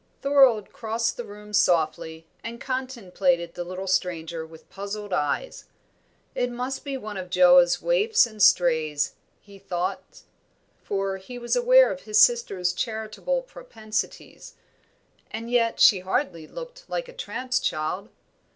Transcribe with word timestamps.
Thorold 0.23 0.71
crossed 0.73 1.15
the 1.15 1.23
room 1.25 1.53
softly, 1.53 2.25
and 2.43 2.59
contemplated 2.59 3.53
the 3.53 3.63
little 3.63 3.85
stranger 3.85 4.43
with 4.47 4.67
puzzled 4.67 5.13
eyes. 5.13 5.65
"It 6.33 6.49
must 6.49 6.83
be 6.83 6.97
one 6.97 7.17
of 7.17 7.29
Joa's 7.29 7.83
waifs 7.83 8.25
and 8.25 8.41
strays," 8.41 9.13
he 9.41 9.59
thought 9.59 10.23
for 10.81 11.17
he 11.17 11.37
was 11.37 11.55
aware 11.55 11.91
of 11.91 12.01
his 12.01 12.19
sister's 12.19 12.73
charitable 12.73 13.43
propensities. 13.43 14.55
And 15.29 15.51
yet 15.51 15.79
she 15.79 15.99
hardly 15.99 16.47
looked 16.47 16.85
like 16.89 17.07
a 17.07 17.13
tramp's 17.13 17.59
child. 17.59 18.09